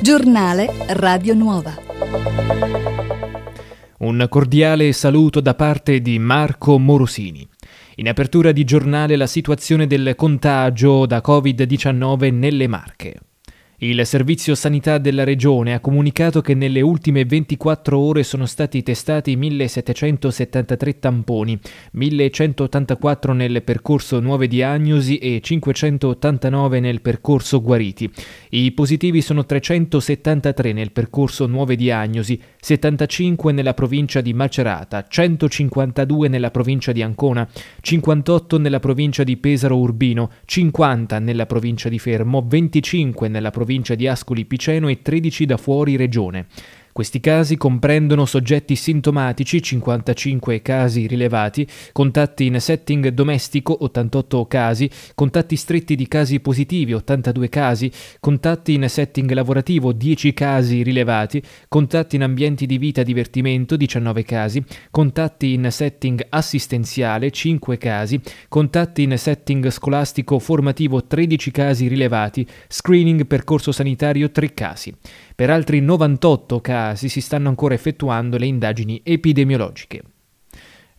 [0.00, 1.74] Giornale Radio Nuova.
[3.98, 7.46] Un cordiale saluto da parte di Marco Morosini.
[7.96, 13.29] In apertura di giornale la situazione del contagio da Covid-19 nelle Marche.
[13.82, 19.36] Il Servizio Sanità della Regione ha comunicato che nelle ultime 24 ore sono stati testati
[19.36, 21.58] 1773 tamponi,
[21.92, 28.12] 1184 nel percorso nuove diagnosi e 589 nel percorso guariti.
[28.50, 36.50] I positivi sono 373 nel percorso nuove diagnosi, 75 nella provincia di Macerata, 152 nella
[36.50, 37.48] provincia di Ancona,
[37.80, 43.94] 58 nella provincia di Pesaro Urbino, 50 nella provincia di Fermo, 25 nella provincia provincia
[43.94, 46.46] di Ascoli Piceno e 13 da fuori regione.
[47.00, 55.56] Questi casi comprendono soggetti sintomatici, 55 casi rilevati, contatti in setting domestico, 88 casi, contatti
[55.56, 62.22] stretti di casi positivi, 82 casi, contatti in setting lavorativo, 10 casi rilevati, contatti in
[62.22, 69.70] ambienti di vita divertimento, 19 casi, contatti in setting assistenziale, 5 casi, contatti in setting
[69.70, 74.94] scolastico formativo, 13 casi rilevati, screening percorso sanitario, 3 casi.
[75.40, 80.02] Per altri 98 casi si stanno ancora effettuando le indagini epidemiologiche.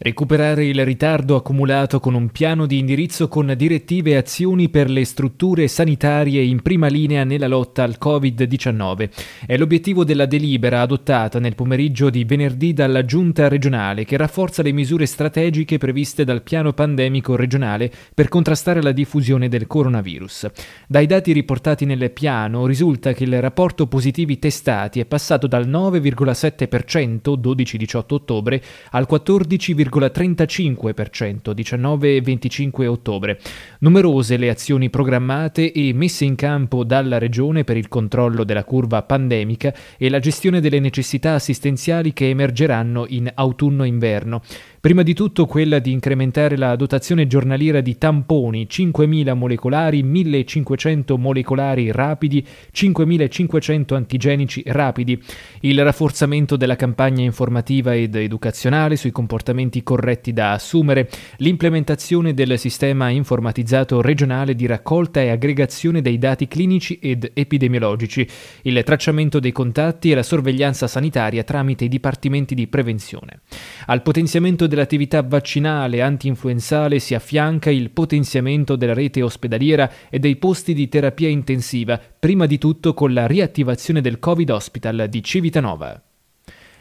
[0.04, 5.06] Recuperare il ritardo accumulato con un piano di indirizzo con direttive e azioni per le
[5.06, 9.10] strutture sanitarie in prima linea nella lotta al Covid-19
[9.46, 14.72] è l'obiettivo della delibera adottata nel pomeriggio di venerdì dalla Giunta regionale che rafforza le
[14.72, 20.50] misure strategiche previste dal piano pandemico regionale per contrastare la diffusione del coronavirus.
[20.88, 27.38] Dai dati riportati nel piano risulta che il rapporto positivi testati è passato dal 9,7%
[27.40, 33.40] 12-18 ottobre al 14,5% 0,35% 19 e 25 ottobre.
[33.80, 39.04] Numerose le azioni programmate e messe in campo dalla Regione per il controllo della curva
[39.04, 44.42] pandemica e la gestione delle necessità assistenziali che emergeranno in autunno-inverno.
[44.82, 51.92] Prima di tutto quella di incrementare la dotazione giornaliera di tamponi 5.000 molecolari, 1.500 molecolari
[51.92, 55.22] rapidi, 5.500 antigenici rapidi,
[55.60, 61.08] il rafforzamento della campagna informativa ed educazionale sui comportamenti corretti da assumere,
[61.38, 68.28] l'implementazione del sistema informatizzato regionale di raccolta e aggregazione dei dati clinici ed epidemiologici,
[68.64, 73.42] il tracciamento dei contatti e la sorveglianza sanitaria tramite i dipartimenti di prevenzione.
[73.86, 80.74] Al potenziamento dell'attività vaccinale anti-influenzale si affianca il potenziamento della rete ospedaliera e dei posti
[80.74, 86.02] di terapia intensiva, prima di tutto con la riattivazione del Covid Hospital di Civitanova.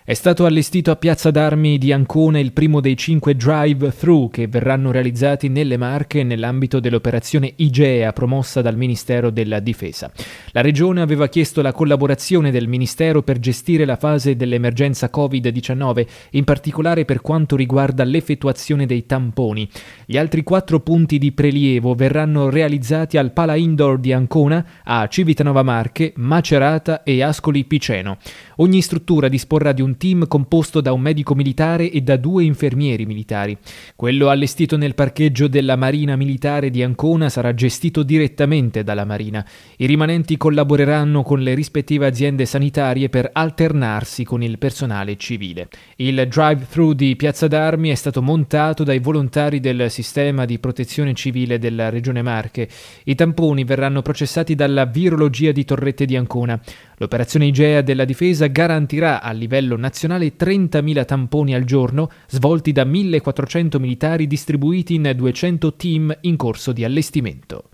[0.02, 4.90] È stato allestito a Piazza d'Armi di Ancona il primo dei cinque drive-thru che verranno
[4.90, 10.10] realizzati nelle Marche nell'ambito dell'operazione IGEA promossa dal Ministero della Difesa.
[10.52, 16.44] La Regione aveva chiesto la collaborazione del Ministero per gestire la fase dell'emergenza Covid-19, in
[16.44, 19.68] particolare per quanto riguarda l'effettuazione dei tamponi.
[20.06, 25.62] Gli altri quattro punti di prelievo verranno realizzati al Pala Indoor di Ancona, a Civitanova
[25.62, 28.16] Marche, Macerata e Ascoli Piceno.
[28.56, 33.04] Ogni struttura disporrà di un team composto da un medico militare e da due infermieri
[33.04, 33.56] militari.
[33.94, 39.46] Quello allestito nel parcheggio della Marina Militare di Ancona sarà gestito direttamente dalla Marina.
[39.76, 45.68] I rimanenti collaboreranno con le rispettive aziende sanitarie per alternarsi con il personale civile.
[45.96, 51.58] Il drive-thru di Piazza d'Armi è stato montato dai volontari del sistema di protezione civile
[51.58, 52.68] della Regione Marche.
[53.04, 56.58] I tamponi verranno processati dalla virologia di Torrette di Ancona.
[57.00, 63.80] L'operazione Igea della difesa garantirà a livello nazionale 30.000 tamponi al giorno, svolti da 1.400
[63.80, 67.70] militari distribuiti in 200 team in corso di allestimento.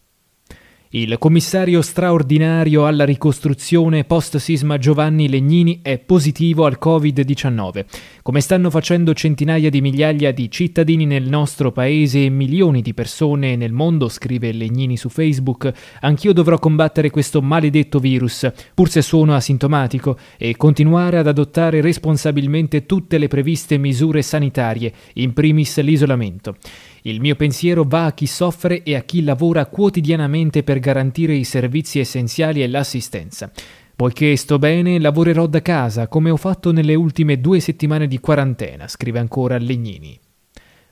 [0.97, 7.85] Il commissario straordinario alla ricostruzione post-sisma Giovanni Legnini è positivo al Covid-19.
[8.23, 13.57] Come stanno facendo centinaia di migliaia di cittadini nel nostro paese e milioni di persone
[13.57, 15.71] nel mondo, scrive Legnini su Facebook,
[16.01, 22.87] anch'io dovrò combattere questo maledetto virus, pur se sono asintomatico, e continuare ad adottare responsabilmente
[22.87, 26.57] tutte le previste misure sanitarie, in primis l'isolamento.
[27.07, 31.45] Il mio pensiero va a chi soffre e a chi lavora quotidianamente per garantire i
[31.45, 33.49] servizi essenziali e l'assistenza.
[33.95, 38.89] Poiché sto bene, lavorerò da casa, come ho fatto nelle ultime due settimane di quarantena,
[38.89, 40.19] scrive ancora Legnini.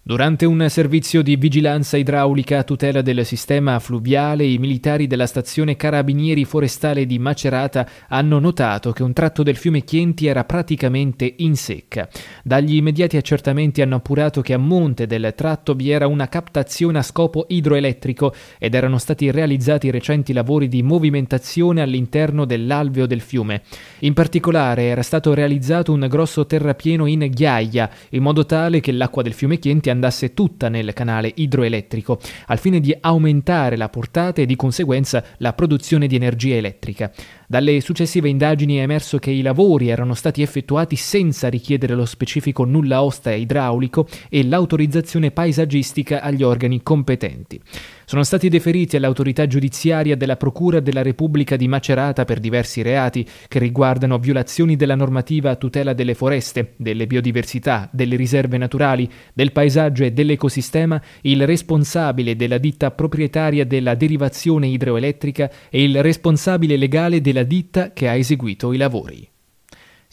[0.06, 5.76] Durante un servizio di vigilanza idraulica a tutela del sistema fluviale, i militari della stazione
[5.76, 11.56] Carabinieri Forestale di Macerata hanno notato che un tratto del fiume Chienti era praticamente in
[11.56, 12.06] secca.
[12.42, 17.02] Dagli immediati accertamenti hanno appurato che a monte del tratto vi era una captazione a
[17.02, 23.62] scopo idroelettrico ed erano stati realizzati recenti lavori di movimentazione all'interno dell'alveo del fiume.
[24.00, 29.22] In particolare era stato realizzato un grosso terrapieno in ghiaia, in modo tale che l'acqua
[29.22, 34.46] del fiume Chienti andasse tutta nel canale idroelettrico, al fine di aumentare la portata e
[34.46, 37.10] di conseguenza la produzione di energia elettrica.
[37.46, 42.64] Dalle successive indagini è emerso che i lavori erano stati effettuati senza richiedere lo specifico
[42.64, 47.60] nulla osta idraulico e l'autorizzazione paesaggistica agli organi competenti.
[48.06, 53.58] Sono stati deferiti all'autorità giudiziaria della Procura della Repubblica di Macerata per diversi reati che
[53.58, 60.04] riguardano violazioni della normativa a tutela delle foreste, delle biodiversità, delle riserve naturali, del paesaggio
[60.04, 67.42] e dell'ecosistema, il responsabile della ditta proprietaria della derivazione idroelettrica e il responsabile legale della
[67.42, 69.33] ditta che ha eseguito i lavori.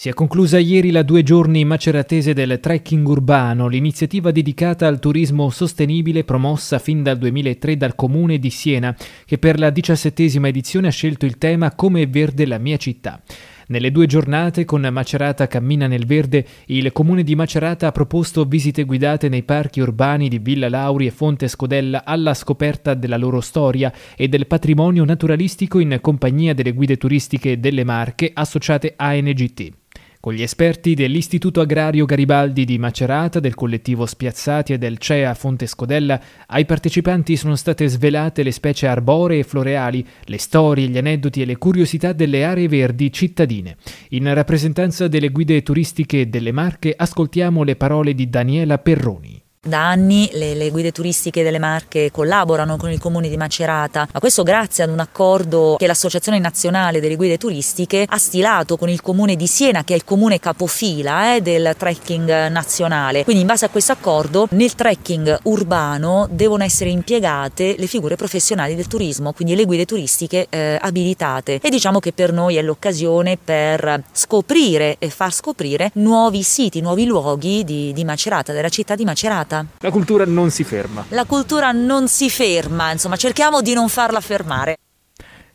[0.02, 5.52] Si è conclusa ieri la due giorni maceratese del trekking urbano, l'iniziativa dedicata al turismo
[5.52, 10.90] sostenibile promossa fin dal 2003 dal Comune di Siena, che per la diciassettesima edizione ha
[10.90, 13.22] scelto il tema Come è verde la mia città.
[13.68, 18.86] Nelle due giornate con Macerata Cammina nel Verde, il comune di Macerata ha proposto visite
[18.86, 23.94] guidate nei parchi urbani di Villa Lauri e Fonte Scodella alla scoperta della loro storia
[24.18, 29.81] e del patrimonio naturalistico in compagnia delle guide turistiche delle Marche associate a NGT.
[30.22, 35.66] Con gli esperti dell'Istituto Agrario Garibaldi di Macerata, del collettivo Spiazzati e del CEA Fonte
[35.66, 41.42] Scodella, ai partecipanti sono state svelate le specie arboree e floreali, le storie, gli aneddoti
[41.42, 43.78] e le curiosità delle aree verdi cittadine.
[44.10, 49.41] In rappresentanza delle guide turistiche delle Marche ascoltiamo le parole di Daniela Perroni.
[49.64, 54.20] Da anni le, le, guide turistiche delle Marche collaborano con il comune di Macerata, ma
[54.20, 59.04] questo grazie ad un accordo che l'Associazione Nazionale delle Guide Turistiche ha stilato con il
[59.04, 63.24] comune di Siena, che è il comune capofila eh, del trekking nazionale.
[63.24, 68.74] Quindi in base a questo accordo nel trekking urbano devono essere impiegate le figure professionali
[68.74, 71.60] del turismo, quindi le guide turistiche eh, abilitate.
[71.62, 77.06] E diciamo che per noi è l'occasione per scoprire e far scoprire nuovi siti, nuovi
[77.06, 79.66] luoghi di, di Macerata, della città di Macerata fermata.
[79.80, 81.06] La cultura non si ferma.
[81.10, 84.78] La cultura non si ferma, insomma, cerchiamo di non farla fermare.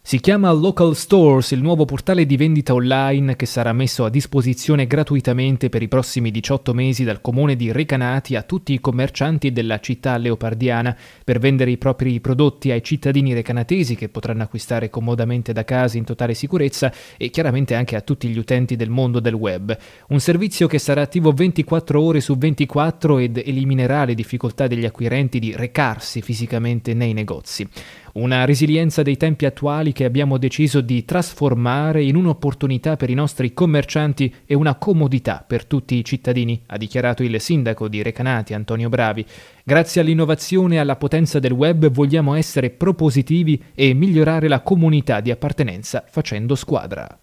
[0.06, 4.86] Si chiama Local Stores, il nuovo portale di vendita online che sarà messo a disposizione
[4.86, 9.80] gratuitamente per i prossimi 18 mesi dal comune di Recanati a tutti i commercianti della
[9.80, 15.64] città leopardiana per vendere i propri prodotti ai cittadini recanatesi che potranno acquistare comodamente da
[15.64, 19.76] casa in totale sicurezza e chiaramente anche a tutti gli utenti del mondo del web.
[20.10, 25.40] Un servizio che sarà attivo 24 ore su 24 ed eliminerà le difficoltà degli acquirenti
[25.40, 27.68] di recarsi fisicamente nei negozi
[28.16, 33.52] una resilienza dei tempi attuali che abbiamo deciso di trasformare in un'opportunità per i nostri
[33.52, 38.88] commercianti e una comodità per tutti i cittadini, ha dichiarato il sindaco di Recanati Antonio
[38.88, 39.24] Bravi.
[39.62, 45.30] Grazie all'innovazione e alla potenza del web vogliamo essere propositivi e migliorare la comunità di
[45.30, 47.18] appartenenza facendo squadra.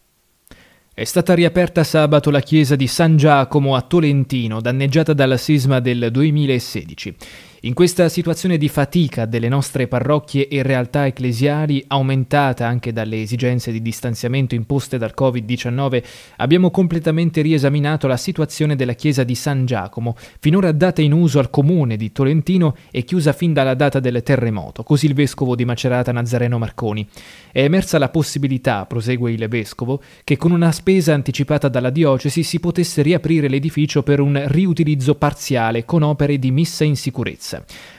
[0.96, 6.10] È stata riaperta sabato la chiesa di San Giacomo a Tolentino, danneggiata dal sisma del
[6.12, 7.16] 2016.
[7.65, 13.71] In questa situazione di fatica delle nostre parrocchie e realtà ecclesiali, aumentata anche dalle esigenze
[13.71, 16.04] di distanziamento imposte dal Covid-19,
[16.38, 21.50] abbiamo completamente riesaminato la situazione della chiesa di San Giacomo, finora data in uso al
[21.50, 26.12] comune di Tolentino e chiusa fin dalla data del terremoto, così il vescovo di Macerata
[26.12, 27.07] Nazareno Marconi.
[27.50, 32.60] È emersa la possibilità, prosegue il vescovo, che con una spesa anticipata dalla diocesi si
[32.60, 37.52] potesse riaprire l'edificio per un riutilizzo parziale con opere di messa in sicurezza.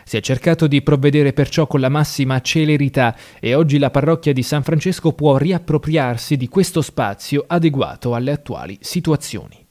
[0.05, 4.43] Si è cercato di provvedere perciò con la massima celerità e oggi la parrocchia di
[4.43, 9.64] San Francesco può riappropriarsi di questo spazio adeguato alle attuali situazioni.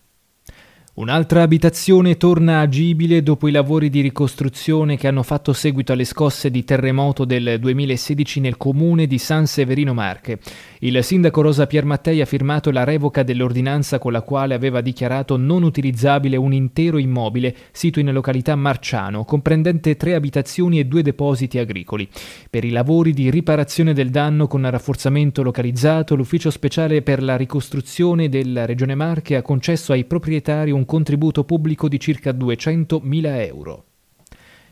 [0.95, 6.51] Un'altra abitazione torna agibile dopo i lavori di ricostruzione che hanno fatto seguito alle scosse
[6.51, 10.37] di terremoto del 2016 nel comune di San Severino Marche.
[10.81, 15.63] Il sindaco Rosa Piermattei ha firmato la revoca dell'ordinanza con la quale aveva dichiarato non
[15.63, 22.07] utilizzabile un intero immobile sito in località Marciano, comprendente tre abitazioni e due depositi agricoli.
[22.47, 28.29] Per i lavori di riparazione del danno con rafforzamento localizzato, l'ufficio speciale per la ricostruzione
[28.29, 33.85] della Regione Marche ha concesso ai proprietari un un contributo pubblico di circa 200.000 euro.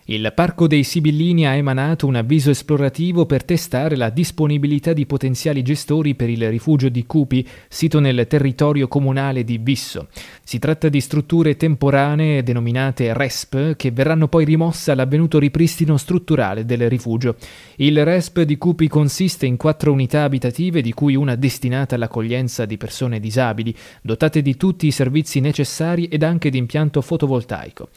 [0.06, 5.62] Il Parco dei Sibillini ha emanato un avviso esplorativo per testare la disponibilità di potenziali
[5.62, 10.08] gestori per il rifugio di Cupi, sito nel territorio comunale di Visso.
[10.44, 16.90] Si tratta di strutture temporanee denominate RESP che verranno poi rimosse all'avvenuto ripristino strutturale del
[16.90, 17.36] rifugio.
[17.76, 22.76] Il RESP di Cupi consiste in quattro unità abitative di cui una destinata all'accoglienza di
[22.76, 27.90] persone disabili, dotate di tutti i servizi necessari ed anche di impianto fotovoltaico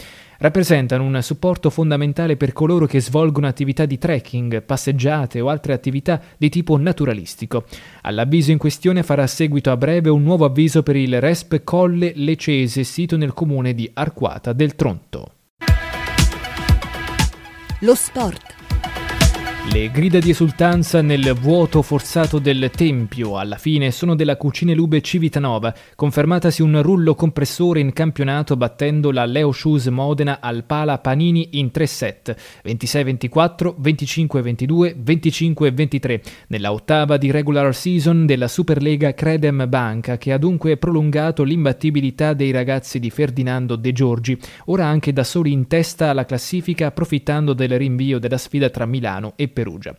[0.44, 6.20] rappresentano un supporto fondamentale per coloro che svolgono attività di trekking, passeggiate o altre attività
[6.36, 7.64] di tipo naturalistico.
[8.02, 12.84] All'avviso in questione farà seguito a breve un nuovo avviso per il RESP Colle Lecese,
[12.84, 15.32] sito nel comune di Arquata del Tronto.
[17.80, 18.63] Lo sport.
[19.72, 25.00] Le grida di esultanza nel vuoto forzato del tempio alla fine sono della Cucine Lube
[25.00, 31.48] Civitanova, confermatasi un rullo compressore in campionato battendo la Leo Shoes Modena al Pala Panini
[31.52, 40.18] in 3 set, 26-24, 25-22, 25-23, nella ottava di regular season della Superlega Credem Banca
[40.18, 45.50] che ha dunque prolungato l'imbattibilità dei ragazzi di Ferdinando De Giorgi, ora anche da soli
[45.52, 49.96] in testa alla classifica approfittando del rinvio della sfida tra Milano e Perugia.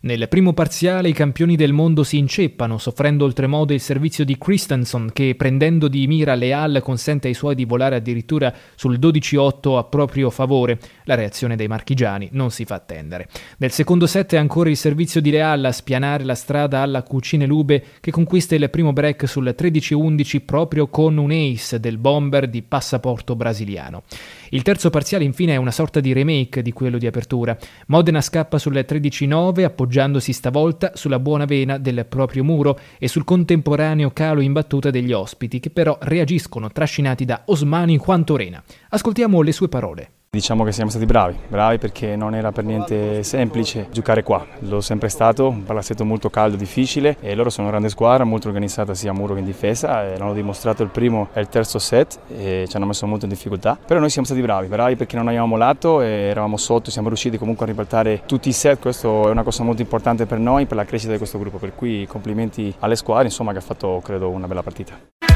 [0.00, 5.10] Nel primo parziale i campioni del mondo si inceppano, soffrendo oltremodo il servizio di Christensen
[5.12, 10.30] che, prendendo di mira Leal, consente ai suoi di volare addirittura sul 12-8 a proprio
[10.30, 10.78] favore.
[11.02, 13.28] La reazione dei marchigiani non si fa attendere.
[13.56, 17.46] Nel secondo set è ancora il servizio di Leal a spianare la strada alla Cucine
[17.46, 22.62] Lube che conquista il primo break sul 13-11 proprio con un ace del bomber di
[22.62, 24.04] passaporto brasiliano.
[24.50, 27.56] Il terzo parziale infine è una sorta di remake di quello di apertura.
[27.86, 34.10] Modena scappa sul 13-9 appoggiandosi stavolta sulla buona vena del proprio muro e sul contemporaneo
[34.10, 38.62] calo in battuta degli ospiti che però reagiscono trascinati da Osmani quanto Rena.
[38.90, 40.10] Ascoltiamo le sue parole.
[40.30, 44.82] Diciamo che siamo stati bravi, bravi perché non era per niente semplice giocare qua, l'ho
[44.82, 48.92] sempre stato, un palazzetto molto caldo, difficile e loro sono una grande squadra, molto organizzata
[48.92, 52.66] sia a muro che in difesa l'hanno dimostrato il primo e il terzo set e
[52.68, 55.46] ci hanno messo molto in difficoltà, però noi siamo stati bravi, bravi perché non abbiamo
[55.46, 59.62] molato eravamo sotto, siamo riusciti comunque a ribaltare tutti i set, questo è una cosa
[59.64, 63.24] molto importante per noi, per la crescita di questo gruppo, per cui complimenti alle squadre
[63.24, 65.27] insomma che ha fatto credo una bella partita.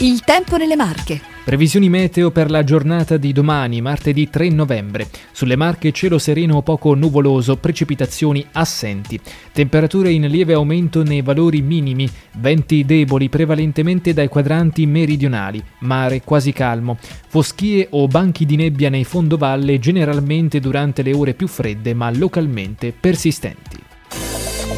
[0.00, 1.22] Il tempo nelle Marche.
[1.42, 5.08] Previsioni meteo per la giornata di domani, martedì 3 novembre.
[5.32, 9.18] Sulle Marche cielo sereno o poco nuvoloso, precipitazioni assenti.
[9.52, 16.52] Temperature in lieve aumento nei valori minimi, venti deboli prevalentemente dai quadranti meridionali, mare quasi
[16.52, 22.10] calmo, foschie o banchi di nebbia nei fondovalle generalmente durante le ore più fredde ma
[22.10, 23.85] localmente persistenti.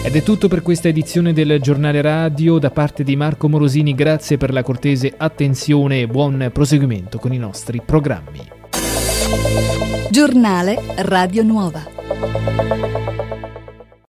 [0.03, 4.39] Ed è tutto per questa edizione del giornale radio da parte di Marco Morosini, grazie
[4.39, 8.41] per la cortese attenzione e buon proseguimento con i nostri programmi.
[10.11, 13.28] Giornale Radio Nuova.